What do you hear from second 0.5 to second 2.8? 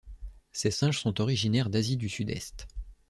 Ces singes sont originaires d'Asie du Sud-Est.